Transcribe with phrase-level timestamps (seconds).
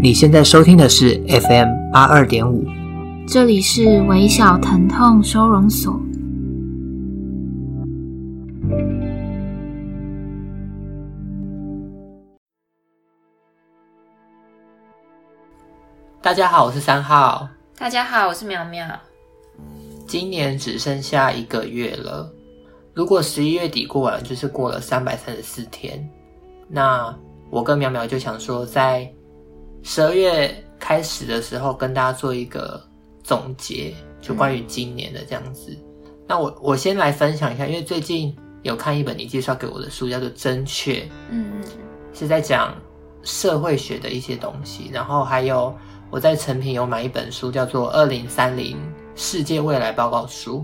[0.00, 2.64] 你现在收听的是 FM 八二点五，
[3.26, 5.98] 这里是微小疼痛收容所。
[16.22, 17.48] 大家好，我是三号。
[17.78, 18.86] 大家好，我是苗苗。
[20.06, 22.30] 今年只剩下一个月了，
[22.94, 26.08] 如果十一月底过完，就是过了三百三十四天。
[26.68, 27.14] 那
[27.50, 29.12] 我跟苗苗就想说，在
[29.82, 32.80] 十二月开始的时候，跟大家做一个
[33.24, 35.76] 总结，就关于今年的这样子。
[36.04, 41.64] 嗯、那我我先来分享一下，因为最近有看一本你介绍给我的书，叫做《真确》，嗯嗯，
[42.12, 42.74] 是在讲
[43.24, 44.88] 社会学的一些东西。
[44.92, 45.74] 然后还有
[46.10, 48.78] 我在成品有买一本书，叫做《二零三零
[49.16, 50.58] 世界未来报告书》。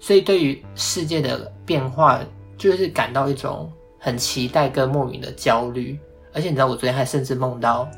[0.00, 2.20] 所以对于世界的变化，
[2.56, 5.98] 就是感到一种很期待跟莫名的焦虑。
[6.32, 7.88] 而且你知道，我昨天还甚至梦到。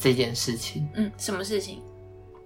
[0.00, 1.82] 这件事情，嗯，什么事情？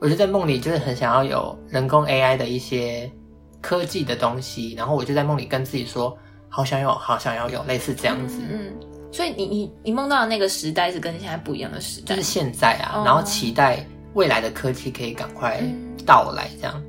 [0.00, 3.12] 我就在梦里，就是很想要有人工 AI 的一些
[3.61, 6.16] 科技的东西，然后我就在梦里跟自己说，
[6.48, 8.38] 好想有，好想要有，类似这样子。
[8.41, 8.75] 嗯，嗯，
[9.12, 15.62] 所以你你你梦到的那个时代是跟现在不一样的时代，就是现在啊，哦、然后期待未来的科技可以赶快
[16.06, 16.83] 到来，这样。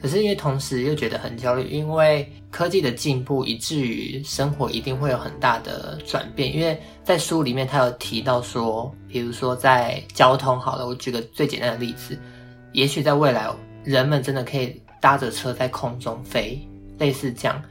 [0.00, 6.54] 可是因为同时又觉得很焦虑，因为科技的进步以至于生活一定会有很大的转变。
[6.54, 12.16] 因为在书里面他有提到说，比如说在交通好了，我举个最简单的例子，
[12.72, 13.48] 也许在未来
[13.84, 16.60] 人们真的可以搭着车在空中飞，
[16.98, 17.62] 类似这样。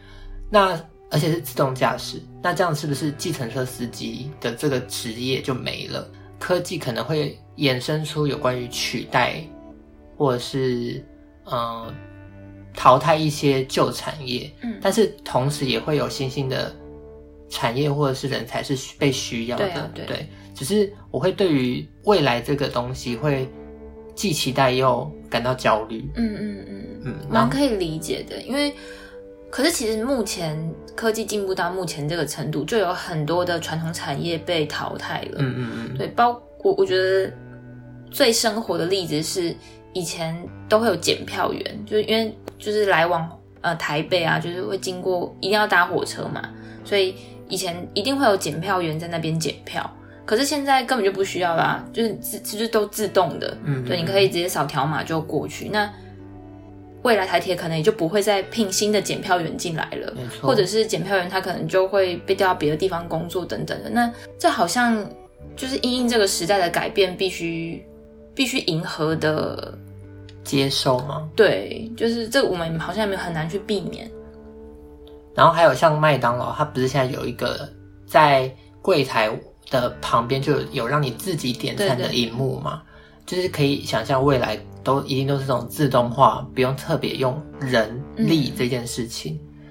[0.50, 0.80] 那
[1.12, 6.10] 而且是自动驾驶，那这样是不是计程车司机的这个职业就没了？
[6.40, 9.42] 科技可能会衍生出有关于取代，
[10.18, 11.06] 或者是
[11.46, 11.94] 嗯。
[12.76, 16.74] 淘汰一些旧产业，嗯，但是同时也会有新兴的
[17.50, 20.30] 产业或者是人才是被需要的，对啊，对，对。
[20.54, 23.50] 只是我会对于未来这个东西会
[24.14, 28.42] 既期待又感到焦虑，嗯嗯嗯嗯，蛮可以理解的。
[28.42, 28.74] 因为，
[29.50, 30.58] 可是其实目前
[30.96, 36.08] 科技进步到目前这个程度，就有很多的传统产业被淘汰了，嗯嗯嗯，对。
[36.08, 37.32] 包我我觉得
[38.10, 39.56] 最生活的例子是。
[39.98, 40.38] 以前
[40.68, 43.30] 都会有检票员，就是因为就是来往
[43.62, 46.42] 呃台北啊，就是会经过一定要搭火车嘛，
[46.84, 47.16] 所以
[47.50, 49.90] 以前一定会有检票员在那边检票。
[50.26, 55.70] 可是现在根本就不需要啦，就是自其实都自动的，嗯，对，你可以直接扫条码就过去。
[55.70, 55.88] 那
[57.04, 63.90] 未来台铁可能也就不会再聘新的检票员进来了，或者是检票员他可能就会被调到别的地方工作等等的。
[63.92, 65.08] 那这好像
[65.56, 67.86] 就是因应这个时代的改变，必须
[68.34, 69.78] 必须迎合的。
[70.46, 71.28] 接受吗？
[71.36, 74.10] 对，就是这，我们好像也没有很难去避免。
[75.34, 77.68] 然后还有像麦当劳，它不是现在有一个
[78.06, 78.50] 在
[78.82, 79.30] 柜台
[79.70, 82.82] 的旁边就有让你自己点餐的荧幕嘛？
[83.26, 89.34] 就是可以想象未来都一定都是这种自动化，不用特别用人力这件事情。
[89.34, 89.66] 嗯、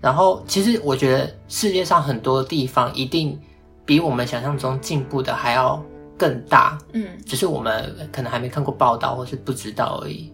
[0.00, 3.38] 然后其实我觉得世界上很多地方一定
[3.84, 5.82] 比我们想象中进步的还要。
[6.20, 10.30] 更大，嗯，只是我们可能还没看过报道，或是不知道而已。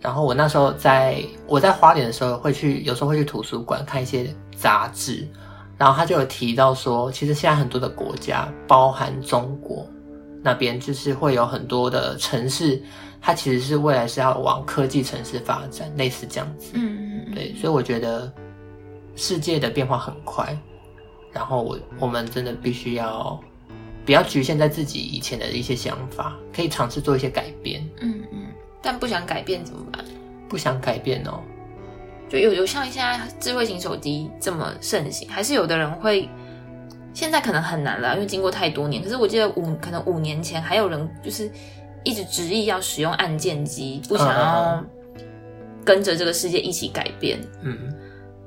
[0.00, 5.28] 然后我那时候在我在花莲的时候，会去有时候会去图书馆看一些杂志，
[5.76, 9.86] 然后他就有提到说，其实现在很多的国家，包含中国
[10.42, 12.82] 那边，就是会有很多的城市，
[13.20, 16.70] 它其实是未来是要往科技城市发展，类似这样子。
[16.72, 18.32] 嗯对，所以我觉得
[19.16, 20.56] 世界的变化很快，
[21.30, 23.38] 然后我我们真的必须要。
[24.06, 27.84] 不要局限在自己以前的一些想法，可以尝试做一些改变。
[28.00, 28.46] 嗯嗯，
[28.80, 30.04] 但不想改变怎么办？
[30.48, 31.42] 不想改变哦，
[32.28, 36.28] 就有有像现在智慧型手机这么盛行，还是有的人会
[37.12, 39.02] 现在可能很难了，因为经过太多年。
[39.02, 41.50] 可是我记得五可能五年前还有人就是
[42.04, 44.84] 一直执意要使用按键机，不想要
[45.84, 47.40] 跟着这个世界一起改变。
[47.62, 47.92] 嗯。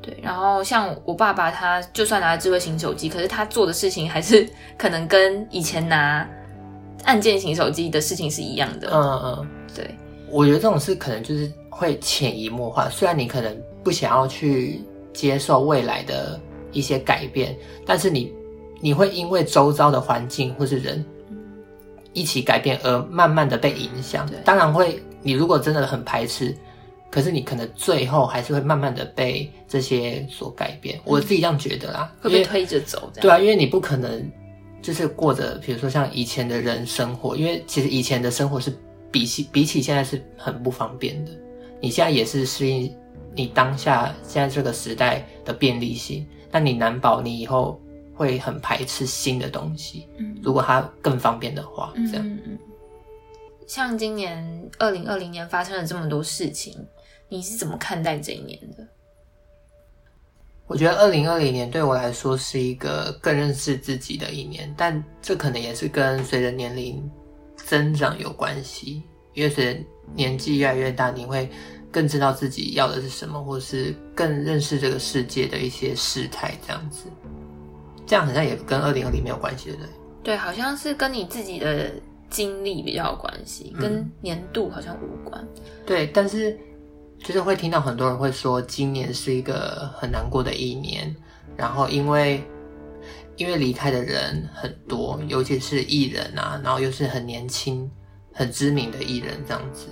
[0.02, 4.48] 对，然后像我爸爸，他就算拿了智慧型手机，可是他做的事情还是
[4.78, 6.26] 可能跟以前拿
[7.04, 8.90] 按键型手机的事情是一样的。
[8.94, 9.94] 嗯嗯，对，
[10.30, 12.90] 我觉得这种事可能就是会潜移默化。
[12.90, 14.82] 虽然你可能不想要去
[15.14, 16.40] 接受未来的
[16.72, 17.54] 一些改变，
[17.86, 18.34] 但是你
[18.80, 21.06] 你会因为周遭的环境或是人
[22.14, 24.26] 一起改变而慢慢的被影响。
[24.28, 26.56] 对当然会，你如果真的很排斥。
[27.12, 33.12] 可是你可能最后还是会慢慢的被这些所改变，嗯、我自己这样觉得啦，会被推着走。
[33.20, 34.32] 对啊，因为你不可能
[34.82, 38.72] 就是过着，比如说像以前的人生活，因为其实以前的生活是
[39.12, 41.32] 比起比起现在是很不方便的。
[41.82, 42.96] 你现在也是适应
[43.34, 47.82] 你当下现在这个时代的便利性，那你难保你以后
[48.14, 50.08] 会很排斥新的东西。
[50.18, 52.28] 嗯，如果它更方便的话，这样。
[52.28, 52.58] 嗯嗯。
[53.66, 56.74] 像今年二零二零年发生了这么多事情，
[57.30, 58.86] 你是怎么看待这一年的？
[60.66, 67.10] 我觉得二零二零年对我来说是一个更认识自己的一年，但这可能也是跟随着年龄
[67.56, 69.02] 增长有关系。
[69.34, 69.80] 因为随着
[70.14, 71.50] 年纪越来越大，你会
[71.92, 77.06] 更知道自己要的是什么，或是更认识这个世界的一些事态，这样子。
[78.06, 79.90] 这样好像也跟二零二零没有关系，对不对？
[80.24, 81.92] 对，好像是跟你自己的
[82.30, 85.42] 经历比较有关系，跟年度好像无关。
[85.42, 86.56] 嗯、对，但是。
[87.20, 91.16] 就是会听到很多人会说，今年是一个很难过的一年，
[91.56, 92.44] 然后因为
[93.36, 97.90] 因为离开的人很多，尤其是艺人啊，然后又是很年轻、
[98.34, 99.88] 很知名的艺人这样子，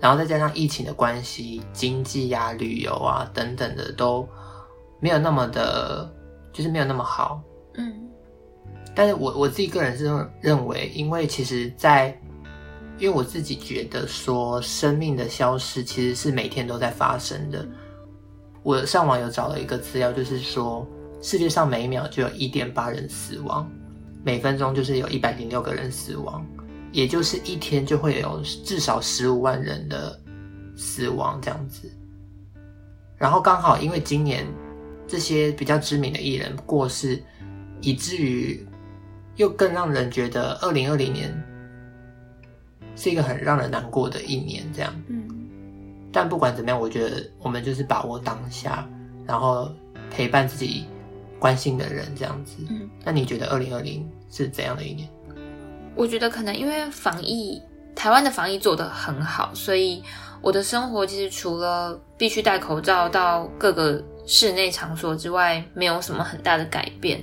[0.00, 4.28] 然后再加上疫情的关系，经济啊、旅游啊等等的都
[5.00, 6.10] 没有那么的，
[6.52, 7.40] 就是没有那么好。
[7.74, 8.08] 嗯，
[8.94, 10.04] 但是我我自己个人是
[10.40, 12.18] 认为，因为其实，在
[12.98, 17.64] 因为我自己觉得说，生命的消失其实是每天都在发生的。
[18.64, 20.84] 我上网有找了一个资料，就是说
[21.22, 23.70] 世界上每一秒就有一点八人死亡，
[24.24, 26.44] 每分钟就是有一百零六个人死亡，
[26.90, 30.20] 也就是一天就会有至少十五万人的
[30.76, 31.88] 死亡这样子。
[33.16, 34.44] 然后刚好因为今年
[35.06, 37.22] 这些比较知名的艺人过世，
[37.80, 38.66] 以至于
[39.36, 41.32] 又更让人觉得二零二零年。
[42.98, 44.92] 是一个很让人难过的一年，这样。
[45.06, 45.24] 嗯。
[46.10, 48.84] 但不管怎么样，我觉得我们就是把握当下，
[49.24, 49.70] 然后
[50.10, 50.84] 陪伴自己
[51.38, 52.56] 关心的人，这样子。
[52.68, 52.90] 嗯。
[53.04, 55.08] 那你觉得二零二零是怎样的一年？
[55.94, 57.62] 我觉得可能因为防疫，
[57.94, 60.02] 台湾的防疫做得很好，所以
[60.40, 67.22] 我的生活其实除了必须戴口罩到各个室内场所之外，没有什么很大的改变。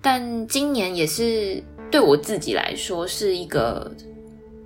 [0.00, 1.60] 但今年也是
[1.90, 3.90] 对我自己来说是一个。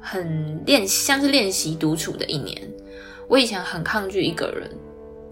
[0.08, 2.56] 很练，像是练习独处的一年。
[3.26, 4.70] 我以前很抗拒一个人，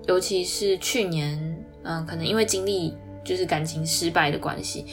[0.08, 1.38] 尤其是去年，
[1.84, 2.92] 嗯，可能因为经历
[3.24, 4.84] 就是感情失败的关系，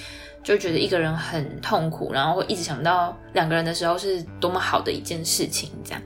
[0.44, 6.02] 就觉得一个人很痛苦，然后会一直想到两个人的时候是多么好的一件事情，这样。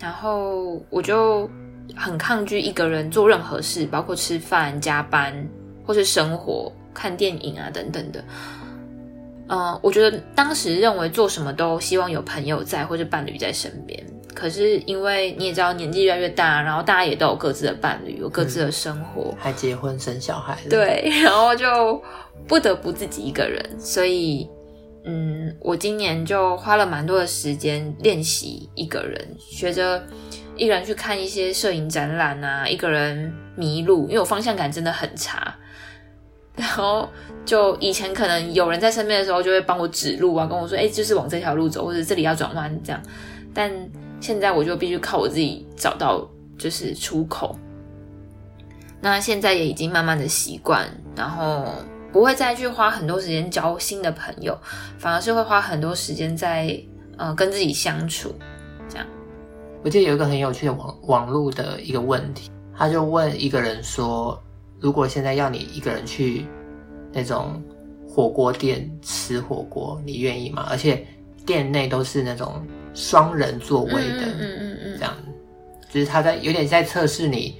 [0.00, 1.50] 然后我就
[1.94, 5.46] 很抗拒一个人做任何事，包括吃饭、加班
[5.84, 8.24] 或是生活、看电影啊等等的。
[9.48, 14.04] 嗯，我觉得当时认为做什么都希望有朋友在或者伴侣在身边，
[14.34, 22.02] 可是因为你也知道年纪越来越大，然后大家也都有各自的伴侣，有各自的生活，还结婚生小孩，对， 然后就
[22.48, 24.48] 不得不自己一个人，所以
[25.04, 30.04] 嗯，我今年就花了蛮多的时间练习一个人，学着
[30.56, 35.54] 一个人去看一些摄影展览啊，一个人迷路，因为我方向感真的很差。
[36.56, 37.06] 然后
[37.44, 43.02] 就以前可能有人在身边的时候，就会帮我指路啊，跟我说：“哎，就是往这条路走，或者这里要转弯这样。”
[43.52, 43.70] 但
[44.20, 46.26] 现在我就必须靠我自己找到
[46.56, 47.54] 就是出口。
[49.02, 51.66] 那现在也已经慢慢的习惯，然后
[52.10, 54.58] 不会再去花很多时间交新的朋友，
[54.96, 56.74] 反而是会花很多时间在
[57.18, 58.34] 呃跟自己相处。
[58.88, 59.06] 这样，
[59.84, 64.42] 我记得有一个很有趣的网网络的一个问题，他就问一个人说。
[64.86, 66.46] 如果现在要你一个人去
[67.12, 67.60] 那种
[68.08, 70.64] 火锅店吃火锅，你愿意吗？
[70.70, 71.04] 而且
[71.44, 72.64] 店内都是那种
[72.94, 75.12] 双人座位的，嗯嗯嗯嗯，这样，
[75.90, 77.56] 就是他在有点在测试你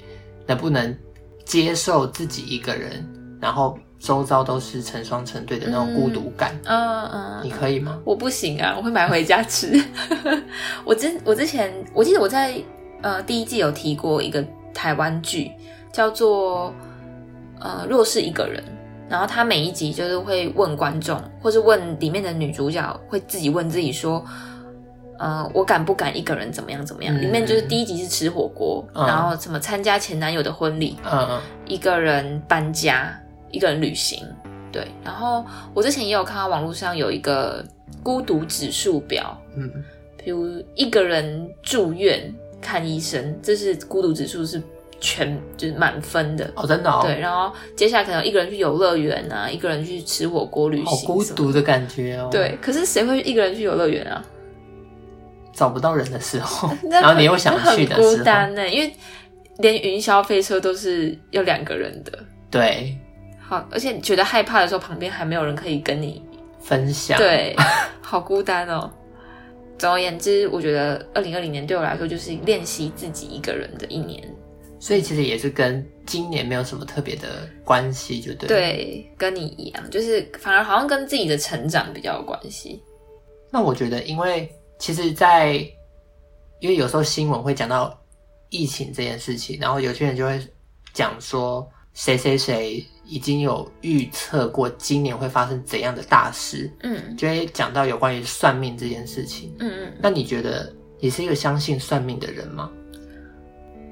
[0.47, 0.97] 能不能
[1.45, 3.05] 接受自己一个人，
[3.41, 6.57] 然后周遭都是成双成对的那种孤独感。
[6.63, 8.01] 嗯嗯，你可以吗？
[8.05, 9.83] 我不行啊，我会买回家吃。
[10.85, 12.55] 我之我之前我记得我在
[13.03, 15.51] 呃第一季有提过一个台湾剧，
[15.93, 16.73] 叫做。
[17.61, 18.63] 呃，若是一个人，
[19.09, 24.25] 然后他每一集就是会问观众，或是问里面的女主角，会自己问自己说，
[25.19, 27.17] 呃，我敢不敢一个人怎么样怎么样？
[27.17, 33.19] 嗯、里面就是第一集是吃火锅，嗯、然后什么参加前男友的婚礼，嗯嗯，一个人搬家，
[33.51, 34.23] 一个人旅行，
[34.71, 34.87] 对。
[35.03, 37.65] 然后我之前也有看到网络上有一个
[38.03, 39.71] 孤独指数表，嗯，
[40.23, 44.63] 比如一个人住院看医生，这是孤独指数是。
[45.01, 47.01] 全就是满分的哦，真的哦。
[47.03, 52.29] 对，然后接下来可能一个人去游乐园啊，一个人去吃火锅旅行，好孤独的感觉哦。
[52.31, 54.25] 对，可是谁会一个人去游乐园啊？
[55.53, 58.93] 找不到人的时候， 然后你又想去的时候，很孤单呢，因为
[59.59, 62.13] 连云霄飞车都是要两个人的。
[62.51, 62.95] 对，
[63.41, 66.23] 好，而且你觉得害怕的时候，旁边还没有人可以跟你
[66.61, 67.17] 分享。
[67.17, 67.57] 对，
[68.03, 68.91] 好孤单哦。
[69.79, 74.23] 总而言之，我觉得二零二零年对我来说就是练习自己一个人的一年。
[74.79, 78.49] 所以其实也是跟今年没有什么特别的关系，就对。
[78.49, 82.83] 对，跟你一样，就是反而好像跟自己的成长比较有关系。
[83.51, 85.71] 那我觉得，因为其实在，在
[86.61, 87.99] 因为有时候新闻会讲到
[88.51, 90.41] 疫情这件事情，然后有些人就会
[90.93, 99.93] 讲说，谁谁谁已经有预测过今年会发生怎样的大事，嗯，就会讲到有关于算命这件事情，嗯嗯。
[100.01, 102.71] 那你觉得你是一个相信算命的人吗？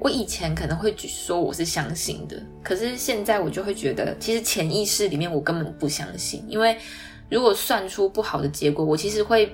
[0.05, 6.77] 我以前可能会说我是相信的，可是现在我就会觉得，其实潜意识里面我根本不相信，因为
[7.27, 9.51] 如果算出不好的结果，我其实会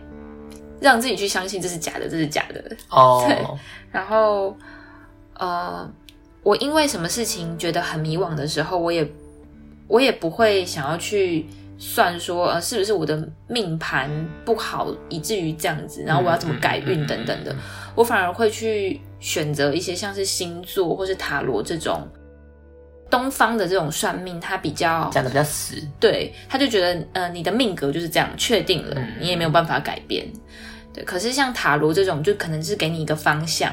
[0.81, 2.62] 让自己去相信这是假的，这是假的。
[2.89, 3.38] 哦， 对。
[3.93, 4.53] 然后，
[5.36, 5.89] 呃，
[6.43, 9.10] 我因为什么事情觉得很迷惘的时候，我也
[9.88, 11.46] 我也不会想要去
[11.77, 14.12] 算说，呃，是不是我的命盘
[14.43, 17.55] 不好，以至于这样子，然后我要怎么改运等等的，
[17.96, 19.00] 我反而会去。
[19.21, 22.05] 选择一些像是星座或是塔罗这种
[23.09, 30.27] 东方的这种算命，他比较讲的比较死，对，他就觉得呃你的命格就是这样确定了，你也没有办法改变。
[30.93, 33.71] 对，可是像塔罗这种，就可能是给你一个方向，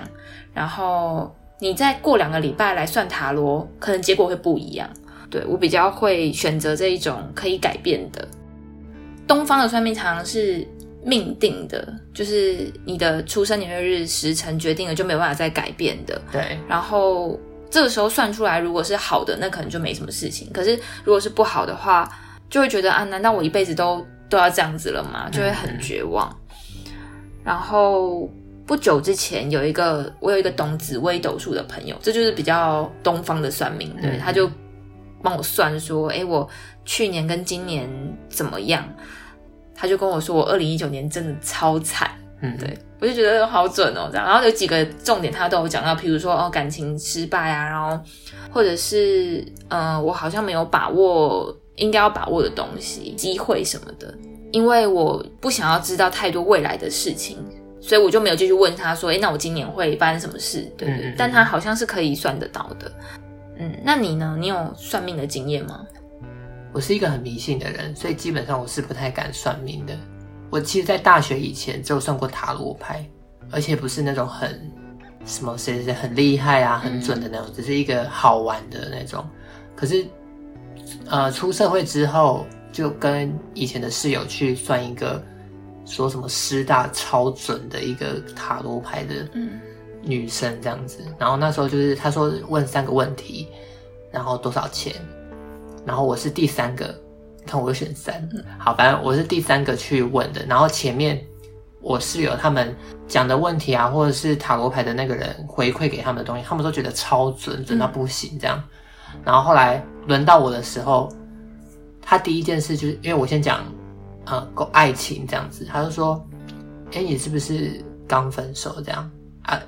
[0.52, 4.88] 然后你再过两个礼拜来算塔罗，可能结果会不一样。
[5.30, 8.28] 对，我比较会选择这一种可以改变的。
[9.26, 10.66] 东方的算命常常是。
[11.08, 16.20] 命定的，就是你的出生年月日时辰决定了，就没有办法再改变的。
[16.30, 16.58] 对。
[16.68, 20.50] 然后这个时候算出来，如果是好的，那可能就没什么事情。
[20.52, 22.06] 可是如果是不好的话，
[22.50, 25.30] 就会觉得啊，难道我一辈子都都要这样子了吗？
[25.32, 26.28] 就会很绝望。
[26.84, 26.92] 嗯。
[27.42, 28.30] 然后
[28.66, 34.50] 不久之前有一个，我有一个懂紫微斗数的朋友，这就是比较东方的算命，对，他就
[35.22, 36.46] 帮我算说，诶，我
[36.84, 37.88] 去年跟今年
[38.28, 38.86] 怎么样？
[39.80, 42.10] 他就跟我说，我二零一九年真的超惨，
[42.42, 44.26] 嗯，对，我就觉得好准哦，这样。
[44.26, 47.96] 然后有几个重点他都有讲到，比如说哦，感情失败啊，然后
[48.50, 54.12] 或者是嗯、呃，我好像没有把握应该要把握的东西、机会什么的，
[54.50, 57.38] 因为我不想要知道太多未来的事情，
[57.80, 60.62] 所以我就没有继续问他说，诶，那我今年会发生什么事？
[60.76, 62.90] 对对，嗯嗯，但他好像是可以算得到的，
[63.58, 64.36] 嗯，那你呢？
[64.40, 65.86] 你有算命的经验吗？
[66.72, 69.96] 我是一个很迷信的人，所以基本上我是不太敢算命的。
[70.50, 73.04] 我其实，在大学以前只有算过塔罗牌，
[73.50, 74.70] 而且不是那种很
[75.24, 79.26] 什么谁谁很厉害啊、很准的那种，只是一个好玩的那种。
[79.76, 80.06] 可是，
[81.06, 85.22] 呃，出社会之后，就跟以前的室友去算一个，
[85.84, 89.28] 说什么师大超准的一个塔罗牌的
[90.02, 91.00] 女生这样子。
[91.18, 93.48] 然后那时候就是他说问三个问题，
[94.10, 94.94] 然后多少钱？
[95.88, 96.94] 然后我是第三个，
[97.46, 98.28] 看我又选三，
[98.58, 100.44] 好，反正我是第三个去问的。
[100.44, 101.18] 然后前面
[101.80, 102.76] 我室友他们
[103.06, 108.62] 讲的问题啊，或者是塔罗牌的那个人回馈给他们的东西，他们都觉得超准，准到不行这样。
[109.24, 111.10] 然后后来轮到我的时候，
[112.02, 113.64] 他第一件事就是因为我先讲，
[114.26, 116.22] 呃，够爱情这样子，他就说，
[116.92, 119.10] 哎，你是不是刚分手这样
[119.44, 119.58] 啊？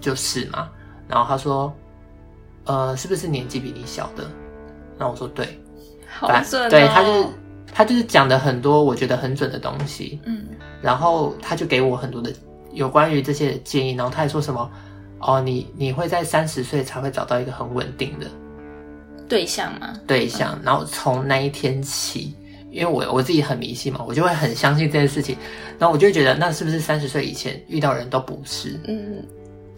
[0.00, 0.68] 就是嘛。
[1.06, 1.72] 然后他说，
[2.64, 4.28] 呃，是不是年纪比你小的？
[5.00, 5.58] 那我说对，
[6.06, 6.68] 好准哦。
[6.68, 7.28] 对，他就是
[7.72, 10.44] 他就是讲的很多我觉得很准的东西，嗯，
[10.82, 12.30] 然后他就给我很多的
[12.74, 14.70] 有关于这些建议，然后他还说什么
[15.18, 18.26] 哦，你你会在三十岁才会找到一个很稳定的
[19.26, 19.98] 对象吗？
[20.06, 22.34] 对象，然后从那一天起，
[22.70, 25.34] 因为我我自己很迷信嘛，我就会很相信这件事情，
[25.78, 28.78] 然后我就会觉得那是不是三十岁以前遇到人都不是？
[28.86, 29.24] 嗯。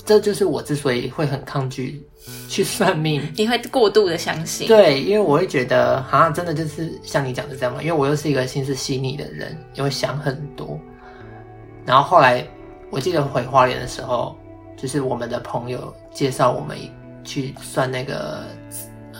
[0.05, 2.05] 这就是我之所以会很抗拒
[2.49, 4.67] 去算命， 你会过度的相信。
[4.67, 10.79] 对，因为我会觉得好像真的就是像你讲的这样嘛，因为我又是一个心思细腻的人，也会想很多。
[11.87, 12.47] 然后后来
[12.91, 14.37] 我记得回花莲的时候，
[14.77, 16.77] 就是我们的朋友介绍我们
[17.25, 18.45] 去算那个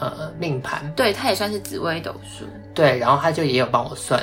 [0.01, 4.21] 呃命盘，对，他也算是紫微斗数，对，然后他就也有帮我算，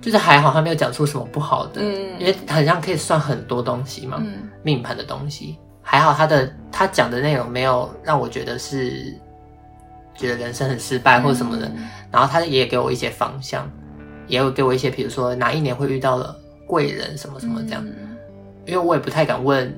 [0.00, 5.58] 就是还好他没有讲出什么不好的，嗯，因为好像可以算很多东西嘛，嗯，命盘的东西。
[5.88, 9.14] 还好他的他讲的内容没有让我觉得是
[10.16, 13.70] 觉得人生很失败或什么的，嗯、然后他也给我一些方向，
[14.26, 16.34] 也有给我一些，比如说哪一年会遇到了
[16.66, 18.16] 贵人什么什么这样，嗯、
[18.66, 19.72] 因为我也不太敢问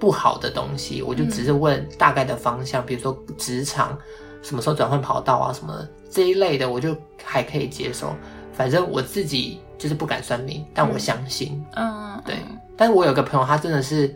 [0.00, 3.96] 不好的东西，我就只是问大概的方向，嗯、比如说职场
[4.42, 8.12] 什么时候转换跑道啊什么的这一类的，我就还可以接受。
[8.52, 12.34] 反正我自己就是不敢算命，但我相信，嗯，对。
[12.76, 14.12] 但是我有个朋友，他真的是。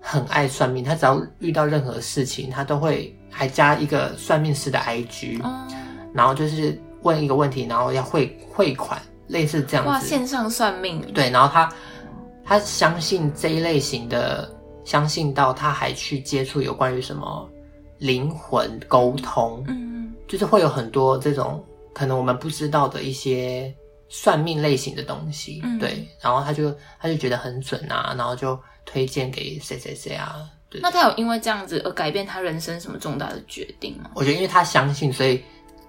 [0.00, 5.68] 很爱算命，他只要遇到任何事情，他都会还加一个算命师的 IG，、嗯、
[6.14, 9.90] 然后就是问一个问题，然后要汇汇款，类似这样子。
[9.90, 11.00] 哇，线上算命。
[11.12, 11.72] 对，然后他
[12.44, 14.50] 他相信这一类型的，
[14.84, 17.48] 相信到他还去接触有关于什么
[17.98, 21.62] 灵魂沟通，嗯，就是会有很多这种
[21.94, 23.72] 可能我们不知道的一些
[24.08, 28.58] 算命类型的东西，嗯、对，然后他就他就觉得很准啊，然后就
[28.90, 30.36] 推荐给谁谁谁啊，
[30.68, 30.80] 对。
[30.80, 34.10] 那他有因为这样子而改变他人生什么重大的决定吗？
[34.14, 35.42] 我觉得因为他相信，所以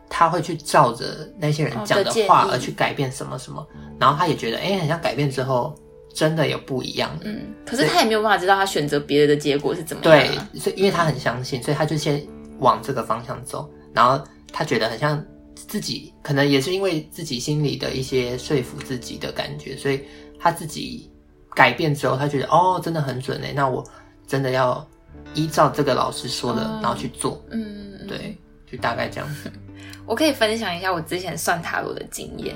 [0.10, 3.65] 他会去照着那些人讲的话而去改变什么什么，
[4.00, 5.75] 然后他也觉得哎，好像改变之后。
[6.13, 10.36] 真的有不一样的，嗯，可是他也没有办法知道他选择别的的结果是怎么样。
[10.53, 12.22] 对，所以因为他很相信，所以他就先
[12.60, 20.01] 往这个方向走，然后他觉得很像自己，可能也是因为自己心里的一些说服自己的感觉，所以
[20.38, 21.10] 他自己
[21.55, 23.84] 改变之后，他觉得哦，真的很准诶，那我
[24.27, 24.86] 真的要
[25.34, 28.38] 依照这个老师说的，然后去做，嗯，对，
[28.70, 29.51] 就大概这样子。
[30.05, 32.55] 我可以分享一下我之前算塔罗的经验，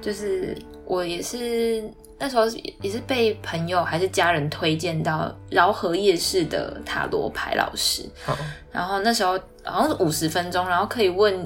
[0.00, 1.90] 就是我也是。
[2.18, 2.46] 那时候
[2.80, 8.34] 也是被朋友还是家人推荐到饶河夜市的塔罗牌老师，哦、
[8.72, 11.44] 然后那时候好像是五十分钟，然后可以问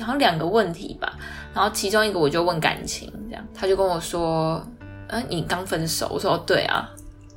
[0.00, 1.18] 好像两个问题吧，
[1.52, 4.66] 然后其中一个我就问感情，这样他就跟我说
[5.14, 6.88] ：“嗯、呃，你刚分手？”我说：“对啊，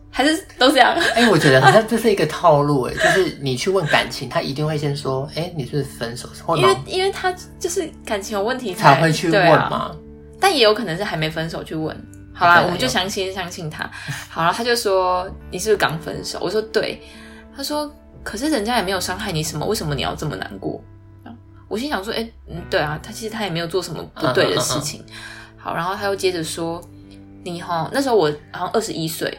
[0.10, 9.96] 还是都这样。”哎、欸，我觉得好像这是一个套路，哎，就是你去问感情，他一定会先说：“哎、欸，你是不是分手？”因为因为他就是感情有问题才，才会去问嘛、啊，
[10.40, 11.96] 但也有可能是还没分手去问。
[12.34, 13.90] 好啦，我们就相信相信他。
[14.30, 16.40] 好了，他就说，你是不是刚分手？
[16.42, 17.02] 我说对。
[17.56, 17.92] 他说，
[18.24, 20.80] 可是人家也没有伤害你什么，为什么你要这么难过？
[21.68, 25.04] 我心想说，哎、欸，嗯，对啊，他其实他也没有做什么不对的事情。
[25.58, 26.80] 好，然后他又接着说，
[27.52, 29.36] 你哈那时候我好像二十一岁，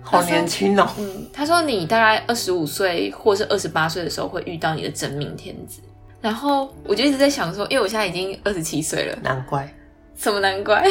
[0.00, 0.88] 好年轻哦。
[0.98, 5.80] 嗯，他说你大概二十五岁或是二十八岁的时候会遇到你的真命天子。
[6.20, 9.68] 然后我就一直在想说，因为我现在已经二十七岁了，难怪，
[10.16, 10.86] 什么难怪？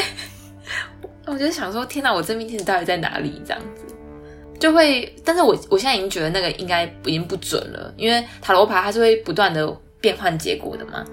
[1.26, 3.42] 我就想说，天哪，我真命天子到底在哪里？
[3.46, 3.96] 这样子
[4.60, 11.06] 就会，但是我我现在已经觉得那个应该已经不准了，因为塔罗牌它是会不断的变换结果的嘛。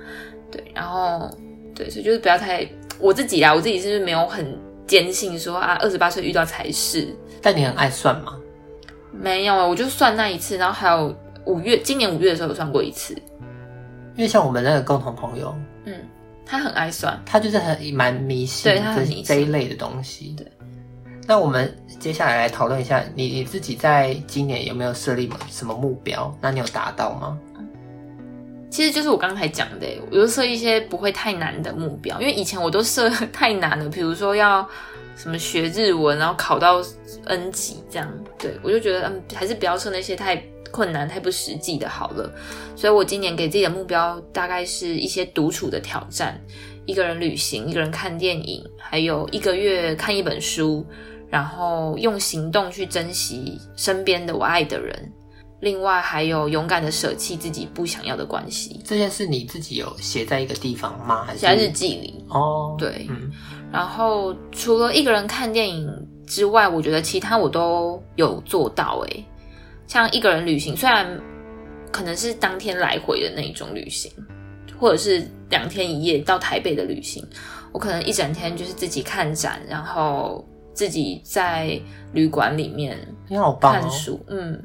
[0.50, 1.30] 对，然后
[1.74, 2.66] 对，所以就是不要太
[2.98, 7.06] 我自己啦，我自己是不是没有很坚信说啊，二十八岁遇到才是。
[7.40, 8.36] 但你很爱算吗？
[9.12, 13.14] 没有啊，我就算那一次，然后还有五月，今年五月的时候有算过一次。
[14.16, 15.94] 因为像我们那个共同朋友，嗯。
[16.50, 20.34] 他很爱算，他就是很蛮迷信，对，他很迷信这一类的东西。
[20.34, 20.50] 对，
[21.26, 21.70] 那我们
[22.00, 26.34] 接下来来讨论一下，你你自己在今年有没有设立什么目标？
[26.40, 27.38] 那你有达到吗？
[28.70, 34.68] 其实就是我刚才讲的，我就设一些不会太难的目标，因为以前我都设太难了，比如说要
[35.16, 36.82] 什么学日文，然后考到
[37.26, 38.12] N 级这样。
[38.38, 40.42] 对，我就觉得嗯，还是不要设那些太。
[40.70, 42.30] 困难太不实际的好了，
[42.76, 46.38] 所以我今年给自己的目标大概是一些独处的挑战，
[46.84, 50.84] 一个人旅行，一个人看电影，还有一个月看一本书，
[51.30, 55.10] 然后用行动去珍惜身边的我爱的人，
[55.60, 58.80] 另外还有勇敢的舍弃自己不想要的关系。
[58.84, 61.24] 这件事你自己有写在一个地方吗？
[61.24, 62.24] 还是写在日记里？
[62.28, 63.30] 哦，对，嗯，
[63.72, 65.88] 然后除了一个人看电影
[66.26, 69.24] 之外，我觉得其他我都有做到诶。
[69.86, 71.08] 像一个人旅行，虽然
[71.90, 74.12] 可能是当天来回的那一种旅行，
[74.78, 77.26] 或者是两天一夜到台北的旅行，
[77.72, 81.80] 我可能一整天就是自己看展，然后自己在
[82.12, 82.98] 旅馆里面
[83.60, 84.14] 看书。
[84.14, 84.62] 哦、嗯，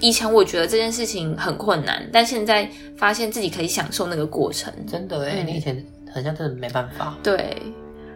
[0.00, 4.72] 以前我觉得这件事情很困难，但现在发现自己可以享受那个过程。
[4.86, 7.16] 真的哎，嗯、你以前好像真的没办法。
[7.22, 7.56] 对，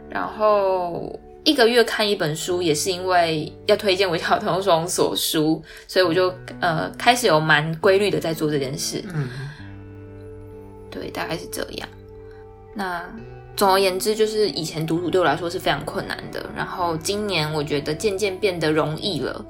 [0.08, 1.18] 然后。
[1.42, 9.02] 一个月看一本书，也是因为要推荐我小童双所书，所以我就呃开始有蛮规律的在做这件事。
[9.14, 9.26] 嗯，
[10.90, 11.88] 对，大概是这样。
[12.74, 13.02] 那
[13.56, 19.42] 总而言之，就是以前独处对我来说是非常困难的，然后今年我觉得渐渐变得容易了，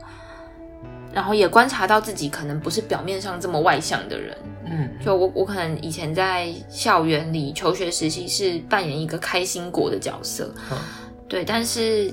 [1.13, 4.37] 然后也观察到自己可能不是表面上这么外向的人。
[4.67, 10.53] 嗯，就我我可能以前在校园里求学时期是扮演一个开心果的角色。
[10.71, 10.79] 嗯
[11.29, 12.13] 对，但是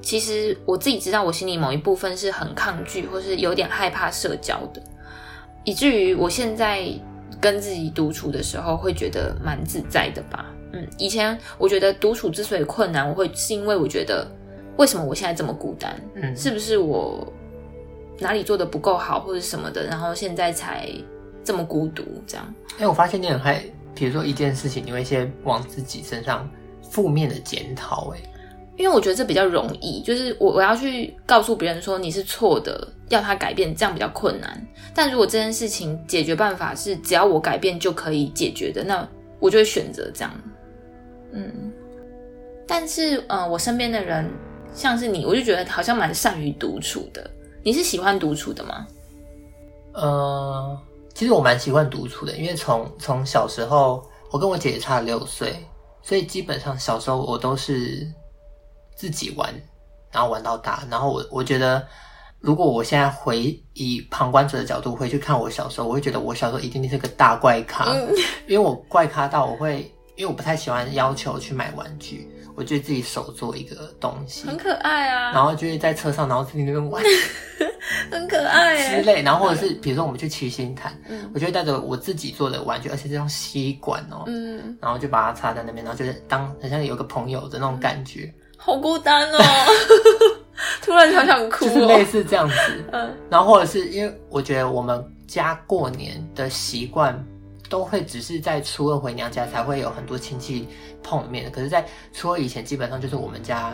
[0.00, 4.80] 其实我自己知道，我心里某一部分是很抗拒，或是有点害怕社交的，
[5.64, 6.86] 以至于我现在
[7.40, 10.46] 跟自己独处的时候，会觉得蛮自在的吧。
[10.72, 14.24] 嗯，以前我觉得独处之所以困难，我会是因为我觉得
[14.76, 16.00] 为什么我现在这么孤单？
[16.14, 17.32] 嗯，是不是我
[18.18, 20.88] 哪里做的不够好，或者什么的，然后现在才
[21.44, 22.04] 这么孤独？
[22.26, 22.54] 这样？
[22.78, 23.62] 哎，我发现你很害，
[23.94, 26.48] 比如说一件事情，你会先往自己身上
[26.90, 28.18] 负面的检讨，哎。
[28.78, 34.66] 因为我觉得这比较容易，就是我我要去告诉别人说你是错的，要他改变，这样比较困难。
[34.94, 39.06] 但如果这件事情解决办法是只要我改变就可以解决的，那
[39.38, 40.32] 我就会选择这样。
[41.32, 41.70] 嗯，
[42.66, 44.28] 但是呃，我身边的人
[44.74, 47.30] 像是你，我就觉得好像蛮善于独处的。
[47.64, 48.86] 你是喜欢独处的吗？
[49.92, 50.78] 呃，
[51.14, 55.54] 其实我蛮习惯独处的，因为从从小时候，我跟我姐姐差六岁，
[56.02, 58.10] 所以基本上小时候我都是
[58.96, 59.52] 自己玩，
[60.10, 60.82] 然后玩到大。
[60.90, 61.86] 然后我我觉得，
[62.40, 68.08] 如果我现在回以旁观者的角度回去看我小时候，我会觉得我小时候一定是个大怪咖，嗯、
[68.48, 69.82] 因为我怪咖到我会，
[70.16, 72.28] 因为我不太喜欢要求去买玩具。
[72.54, 75.32] 我就自己手做一个东西，很可爱啊。
[75.32, 77.02] 然后就是在车上，然后自己那边玩，
[78.10, 79.22] 很可爱之类。
[79.22, 88.24] 然后或者是比如说我们去七星潭，嗯，我就会带着我自己做的玩具，而且是用吸管哦，嗯，然后就把它插在那边，然后就是当很像有个朋友的那种感觉。
[88.24, 89.38] 嗯、好孤单哦，
[90.82, 92.54] 突然想想哭、哦，就是类似这样子。
[92.92, 97.18] 嗯，然后或者是因为我觉得我们家过年的习惯。
[97.72, 100.68] 都会只是在初二回娘家才会有很多亲戚
[101.02, 103.72] 碰面，可是，在初二以前基本上就是我们家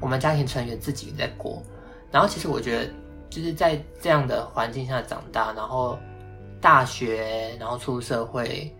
[0.00, 1.60] 我们家庭成员自己在过。
[2.12, 2.88] 然后，其实我觉得
[3.28, 5.98] 就是在这样的环境下长大，然后
[6.60, 8.72] 大学，然后出社会，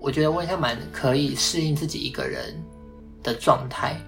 [0.00, 2.54] 我觉得我也蛮可以适应自己一个人
[3.24, 4.00] 的状态。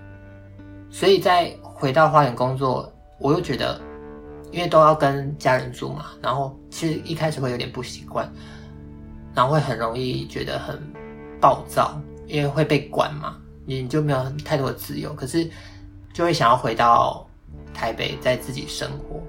[0.91, 3.81] 所以在回到花园工作，我又觉得，
[4.53, 8.33] 因为都要跟家人住嘛，然后其实一开始会有点不习惯。
[9.35, 10.81] 然后会很容易觉得很
[11.41, 15.13] 暴躁，因为会被管嘛，你就没有太多的自由。
[15.15, 15.51] 可是
[16.13, 17.29] 就会想要回到
[17.73, 19.21] 台北，在自己生活。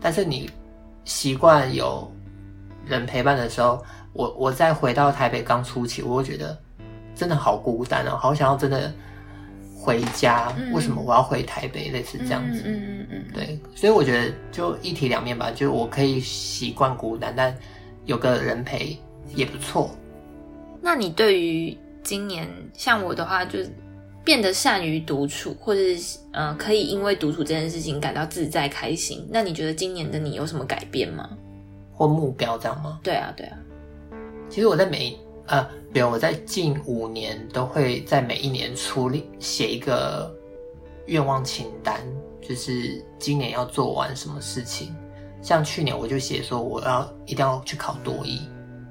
[0.00, 0.50] 但是你
[1.04, 2.10] 习惯有
[2.86, 3.84] 人陪伴的时候，
[4.14, 6.58] 我我再回到台北刚初期，我会觉得
[7.14, 8.90] 真的好孤单哦，好想要真的
[9.76, 10.50] 回家。
[10.72, 11.90] 为什么我要回台北？
[11.90, 13.60] 类似这样子，嗯嗯嗯嗯，对。
[13.74, 17.54] 所以我觉得就一体两面吧，就我可以习惯孤单，但
[18.06, 18.98] 有个人陪。
[19.34, 19.90] 也不错。
[20.80, 23.70] 那你对于今年像我的话，就是
[24.24, 29.26] 变得善于独处，或者是呃，可以因为独处这件事情感到自在开心。
[29.30, 31.30] 那你觉得今年的你有什么改变吗？
[31.92, 33.00] 或目标这样吗？
[33.02, 33.58] 对啊，对啊。
[34.48, 40.32] 其实我在每呃，比如我在近五年都会在每一年初写一个
[41.06, 42.00] 愿望清单，
[42.40, 44.94] 就是今年要做完什么事情。
[45.42, 48.40] 像去年我就写说我要一定要去考多益。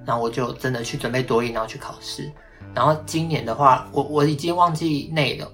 [0.06, 2.32] 然后我就真的去准备多一，然后去考试。
[2.74, 5.48] 然后今年的话，我我已经忘记内容，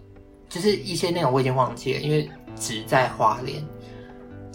[0.49, 3.63] 就是一些内容我已经忘记了，因为只在花莲。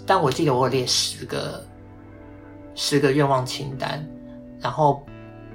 [0.07, 1.64] 但我记得我有列十个
[2.74, 4.05] 十个愿望清单，
[4.61, 5.05] 然后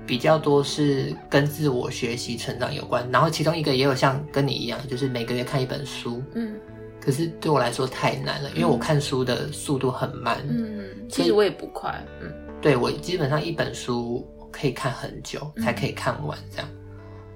[0.05, 3.07] 比较多是跟自我学习成长有关。
[3.11, 6.23] 然后其中一个也有像跟你一样，就是每个月看一本书。
[6.33, 6.55] 嗯。
[6.99, 10.39] 可是对我来说太难了，因为我看书的速度很慢。
[10.49, 12.03] 嗯，其实我也不快。
[12.21, 12.29] 嗯，
[12.67, 14.27] 对，我基本上一本书。
[14.49, 16.87] 可以看很久才可以看完这样，嗯、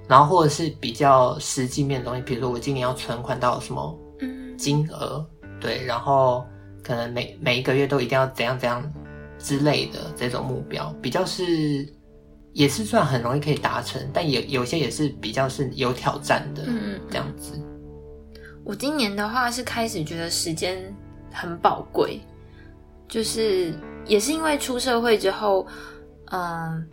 [0.08, 3.96] 然后或者是比较实际面的东西，比如说我今年要存款到什么
[4.58, 6.44] 金额，嗯、对，然后
[6.82, 8.82] 可能每每一个月都一定要怎样怎样
[9.38, 11.86] 之类的这种目标，比较是
[12.54, 17.60] 也是算很容易可以达成，但也有些也是比较是有挑战的，嗯，这样子。
[18.64, 20.82] 我今年的话是开始觉得时间
[21.30, 22.18] 很宝贵，
[23.06, 23.72] 就是
[24.06, 25.66] 也是因为出社会之后，
[26.30, 26.86] 嗯。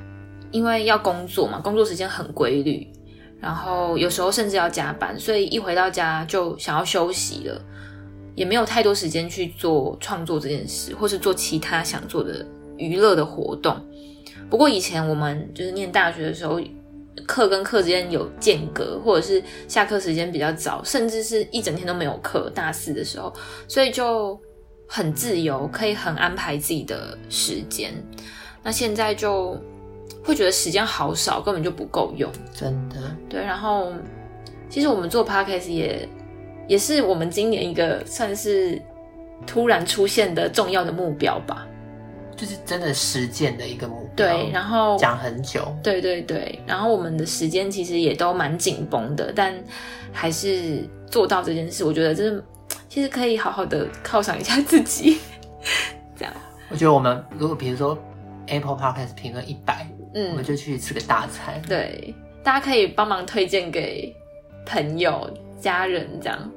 [0.51, 2.91] 因为要工作嘛，工作时间很规律，
[3.39, 7.61] 然后有时候甚至要加班，所以一回到家就想要休息了，
[8.33, 12.43] 也没有太多时间去做创作这件事，或是做其他想做的
[12.77, 13.79] 娱乐的活动。
[14.49, 16.59] 不过以前我们就是念大学的时候，
[17.27, 22.49] 课跟课之间有间隔，或者是下课时间比较早，甚至是一整天都没有课。
[22.55, 23.31] 大四的时候，
[23.67, 24.35] 所以就
[24.89, 27.93] 很自由，可以很安排自己的时间。
[28.61, 29.57] 那现在就。
[30.21, 32.29] 会觉得时间好少，根本就不够用。
[32.53, 32.97] 真的，
[33.29, 33.41] 对。
[33.41, 33.93] 然后，
[34.69, 36.07] 其实我们做 podcast 也
[36.67, 38.79] 也是我们今年一个算是
[39.47, 41.65] 突然出现的重要的目标吧。
[42.35, 44.27] 就是真的实践的一个目标。
[44.27, 45.73] 对，然后讲很久。
[45.81, 49.55] 对对对，然后我们的时间其实也都蛮紧绷的，但
[50.11, 52.43] 还是做到这件事，我觉得真的
[52.89, 55.19] 其实可以好好的犒赏一下自己。
[56.17, 56.33] 这样，
[56.69, 57.97] 我觉得我们如果比如说
[58.47, 59.87] Apple Podcast 评论一百。
[60.15, 61.61] 嗯，我们就去吃个大餐。
[61.67, 64.11] 对，大家可以帮忙推荐给
[64.65, 65.29] 朋友、
[65.61, 66.51] 家人这样。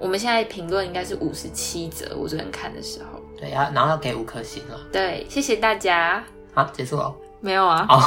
[0.00, 3.20] 我们现在评论应该是五十七折，我昨天看的时候。
[3.38, 4.76] 对啊，然后要给五颗星了。
[4.90, 6.24] 对，谢谢大家。
[6.52, 7.14] 好，结束了。
[7.40, 7.86] 没有啊。
[7.88, 8.02] 哦。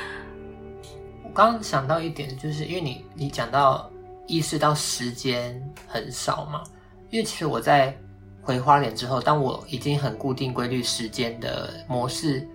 [1.24, 3.90] 我刚刚想到一点，就是因为你你讲到
[4.30, 6.62] 意识到时间很少嘛，
[7.10, 7.96] 因为其实我在
[8.40, 12.46] 回花莲之后，当我已经很固定规律时间的模式。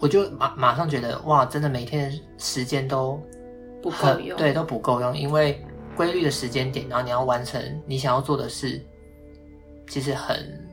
[0.00, 3.20] 我就马马上觉得哇，真的每天时间都
[3.82, 5.60] 不够用，对，都不够用，因为
[5.96, 8.80] 规律的时间点，然后你要完成你想要做的事，
[9.88, 10.64] 其实很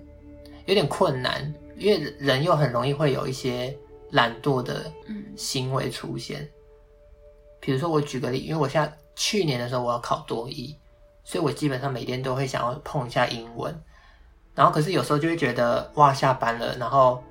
[0.68, 3.76] 有点困难，因为人又很容易会有一些
[4.12, 4.94] 懒惰的
[5.36, 6.42] 行为出现。
[6.42, 6.50] 嗯、
[7.60, 10.76] 比如说，我举个例，因为我现在去年的时候我要考多一，
[11.24, 13.74] 所以我基本上每天都会想要碰一下英文。
[14.54, 17.22] 然后，可是有时候就会觉得，哇，下班了，然后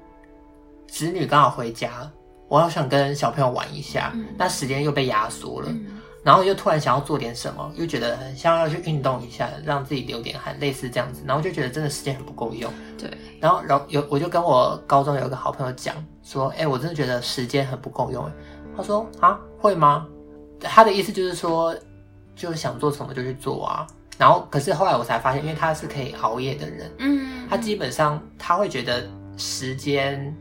[0.86, 2.10] 子女刚好回家，
[2.48, 5.68] 我好想跟小朋友玩一下，嗯、那时间又被压缩了。
[5.70, 11.22] 嗯然后又突然想要做点什么，又觉得很像要去运动一下，让自己流点汗，类似这样子。
[11.26, 12.72] 然后就觉得真的时间很不够用。
[12.96, 13.10] 对。
[13.38, 18.26] 然后，然后有我就跟我高中有一个好朋友讲说，哎，我真的觉得时间很不够用。
[18.74, 20.08] 他说啊，会吗？
[20.64, 21.76] 他的意思就是说，
[22.34, 23.86] 就想做什么就去做啊。
[24.18, 30.34] 然后，可是后来我才发现，因为他是可以熬夜的人，嗯，他基本上他会觉得时间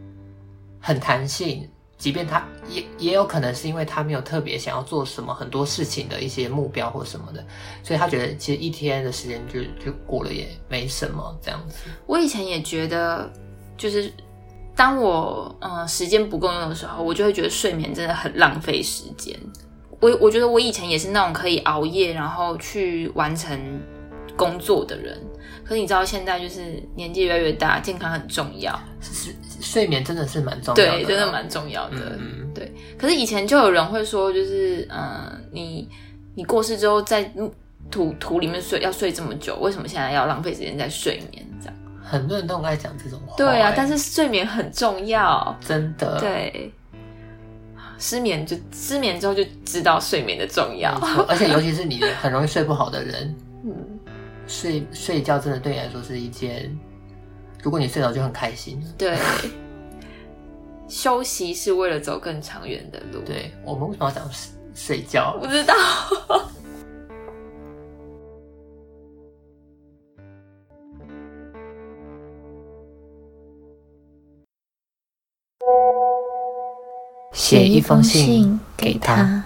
[0.80, 1.70] 很弹性。
[1.96, 7.46] 即便他也也有可能是因为他没有特别想要做什么很多事情的一些目标或什么的，
[7.82, 11.76] 所以他觉得其实一天的时间就就过了也没什么这样子。
[12.06, 13.32] 我以前也觉得，
[13.78, 14.12] 就是
[14.76, 19.40] 当我嗯时间不够用的时候，我就会觉得睡眠真的很浪费时间。
[20.04, 23.58] 我我觉得我以前也是那种可以熬夜然后去完成
[24.36, 25.18] 工作的人。
[25.64, 28.78] 可是你知道现在就是年纪越来越大，健康很重要。
[29.02, 29.34] 是。
[29.62, 32.18] 睡眠真的是蛮重要的，对，真的蛮重要的。
[32.20, 32.70] 嗯，对。
[32.98, 35.88] 可是以前就有人会说，就是嗯、呃，你
[36.36, 37.32] 你过世之后在
[37.90, 41.48] 土土里面睡，要睡这么久，为什么现在要浪费时间在睡眠？
[41.62, 43.38] 这样，很多人都爱讲这种话。
[43.38, 46.20] 对啊，但是睡眠很重要，真的。
[46.20, 46.70] 对，
[47.98, 50.92] 失眠就失眠之后就知道睡眠的重要，
[51.28, 54.00] 而且尤其是你很容易睡不好的人，嗯，
[54.48, 56.78] 睡睡觉真的对你来说是一件。
[57.62, 58.84] 如果你睡着就很开心。
[58.98, 59.18] 对，
[60.90, 63.22] 休息是为了走更长远的路。
[63.26, 65.38] 对，我们为什么要讲睡睡觉？
[65.40, 65.74] 不知道。
[77.44, 79.44] 写一封信给他。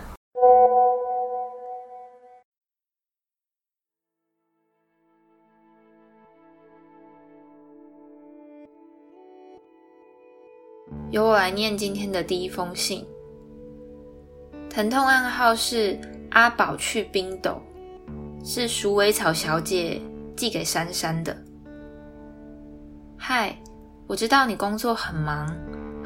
[11.09, 13.03] 由我来念今天的第一封信。
[14.69, 17.59] 疼痛暗号是阿宝去冰斗，
[18.45, 19.99] 是鼠尾草小姐
[20.35, 21.35] 寄给珊珊的。
[23.17, 23.57] 嗨，
[24.05, 25.51] 我知道你工作很忙，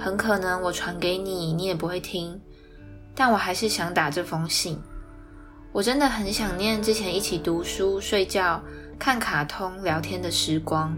[0.03, 2.41] 很可能我传给你，你也不会听，
[3.13, 4.79] 但我还是想打这封信。
[5.71, 8.59] 我真的很想念之前一起读书、睡觉、
[8.97, 10.97] 看卡通、聊天的时光，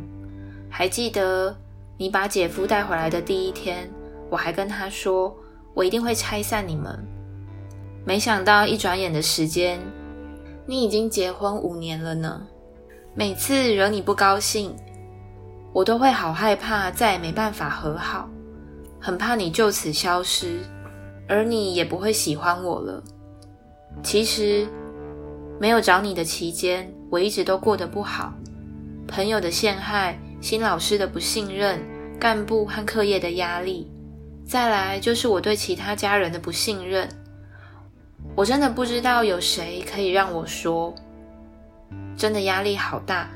[0.70, 1.54] 还记得。
[1.96, 3.88] 你把姐夫带回来的第一天，
[4.30, 5.34] 我还跟他说，
[5.76, 6.98] 我一定会拆散你们。
[8.04, 9.80] 没想到一转眼的时间，
[10.66, 12.42] 你已经结婚五年了呢。
[13.14, 14.76] 每次惹你不高兴，
[15.72, 18.28] 我都会好害怕，再也没办法和好，
[19.06, 20.62] 很怕你就此消失，
[21.28, 23.04] 而你也不会喜欢我了。
[24.02, 24.66] 其实，
[25.60, 28.34] 没有找你的期间，我一直都过得不好，
[29.06, 30.18] 朋友的陷害。
[30.40, 31.82] 新老师的不信任，
[32.18, 33.92] 干部和课业的压力，
[34.46, 37.10] 再来就是我对其他家人的不信任。
[38.36, 40.96] 我真的不知道有谁可以让我说，
[42.16, 43.30] 真的压力好大。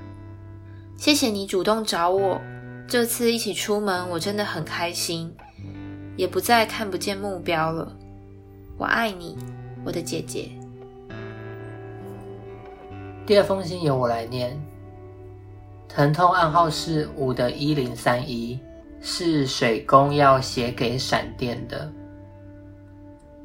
[0.97, 2.41] 谢谢你主动找我，
[2.88, 5.34] 这次一起出门，我真的很开心，
[6.17, 7.95] 也不再看不见目标了。
[8.77, 9.38] 我爱你，
[9.86, 10.49] 我的姐姐。
[13.25, 14.60] 第二封信由我来念。
[15.88, 18.60] 疼痛暗号是五的一零三一，
[18.99, 21.89] 是水工要写给闪电的。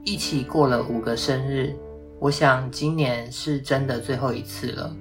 [0.04, 1.76] 一起过了五个生日，
[2.18, 4.94] 我想今年是真的最后一次了。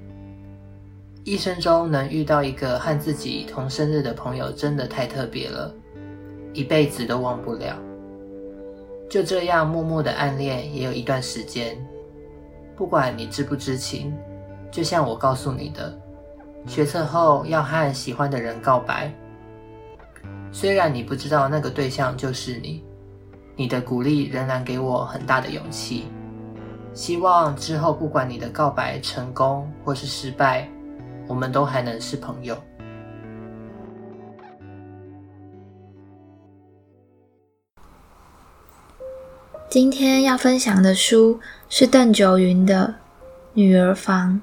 [1.24, 5.72] 一生中能遇到一个和自己同生日的朋友，真的太特别了，
[6.52, 7.76] 一辈子都忘不了。
[9.08, 11.76] 就这样默默的暗恋也有一段时间，
[12.76, 14.14] 不管你知不知情，
[14.70, 15.98] 就像我告诉你的。
[16.66, 19.12] 学测后要和喜欢的人告白，
[20.52, 22.84] 虽然你不知道那个对象就是你，
[23.56, 26.06] 你的鼓励仍然给我很大的勇气。
[26.94, 30.68] 希望之后不管你的告白成功或是失败，
[31.26, 32.56] 我们都还能是朋友。
[39.72, 42.96] 今天要分享的书是邓九云的
[43.54, 44.42] 《女儿房》。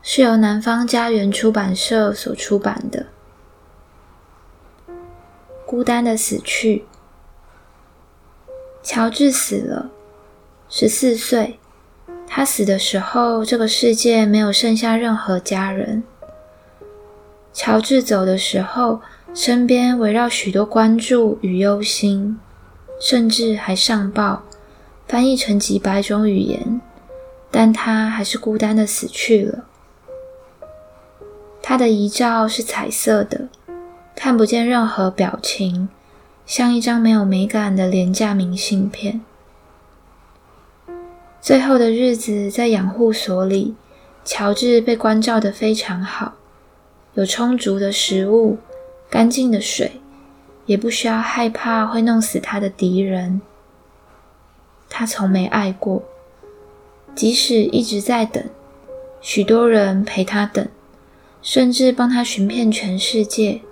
[0.00, 3.04] 是由南方家园出版社所出版的。
[5.66, 6.86] 孤单的死去，
[8.82, 9.90] 乔治死了，
[10.70, 11.58] 十四岁。
[12.26, 16.02] 他死的时候，这个世界没有剩下任何家人。
[17.52, 19.02] 乔治走的时候，
[19.34, 22.40] 身边围绕许多关注与忧心，
[22.98, 24.44] 甚至还上报，
[25.10, 26.80] 翻译成几百种语言，
[27.50, 29.64] 但他还是孤单的死去了。
[31.60, 33.48] 他的遗照是彩色的，
[34.14, 35.88] 看不见任何表情，
[36.46, 39.20] 像一张没有美感的廉价明信片。
[41.40, 43.74] 最后的日子在养护所里，
[44.24, 46.34] 乔治被关照得非常好，
[47.14, 48.58] 有充足的食物、
[49.10, 50.00] 干净的水，
[50.66, 53.40] 也不需要害怕会弄死他的敌人。
[54.90, 56.02] 他从没爱过，
[57.14, 58.44] 即使一直在等，
[59.22, 60.68] 许多人陪他等，
[61.40, 63.62] 甚至帮他寻遍全世界。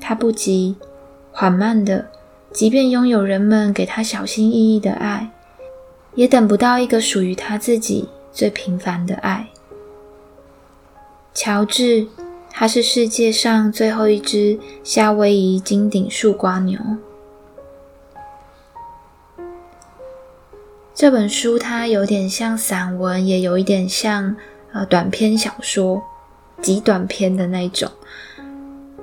[0.00, 0.76] 他不急，
[1.32, 2.06] 缓慢的，
[2.52, 5.30] 即便拥有人们给他小心翼翼的爱。
[6.16, 9.46] 也等不到一个属于他自己最平凡的爱。
[11.32, 12.08] 乔治，
[12.50, 16.78] 他是世界上最后一只夏威夷金顶树瓜牛。
[21.00, 24.36] 这本书它有点像散文，也有一点像
[24.70, 26.02] 呃短篇小说，
[26.60, 27.90] 极短篇的那种。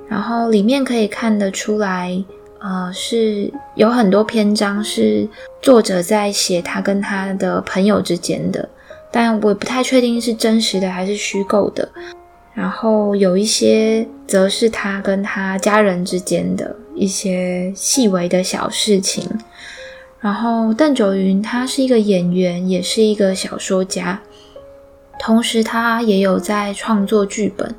[0.08, 2.22] 然后里面可以看得出来。
[2.60, 5.28] 呃，是有很多篇章是
[5.60, 8.68] 作者在写他跟他的朋友之间的，
[9.10, 11.88] 但我不太确定是真实的还是虚构的。
[12.54, 19.28] 然后有一些则是他跟他家人之间的一些细微的小事情。
[20.20, 24.20] 然后邓九云他是一个演员，也是一个小说家，
[25.20, 27.74] 同时他也有在创作剧本。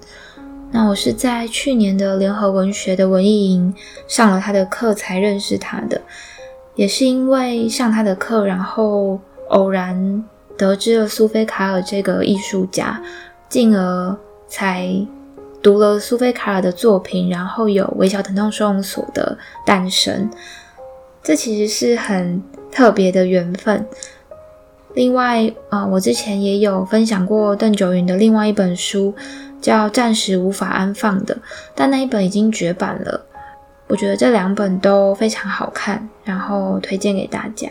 [0.72, 3.74] 那我是在去年的联合文学的文艺营
[4.08, 6.00] 上了他的课才认识他的，
[6.76, 10.24] 也是因为上他的课，然后偶然
[10.58, 13.02] 得知了苏菲卡尔这个艺术家，
[13.50, 14.16] 进而
[14.48, 14.88] 才
[15.62, 20.30] 读了苏菲卡尔的作品，然后有微小疼痛收容所的诞生，
[21.24, 23.86] 这其实是很特别的缘分。
[24.94, 29.14] 另外，啊、我之前也有分享过邓九云的另外一本书。
[29.62, 31.38] 叫暂时无法安放的，
[31.76, 33.26] 但那一本已经绝版了。
[33.88, 37.68] 我觉得这两本都非常好看，然后推荐给大家。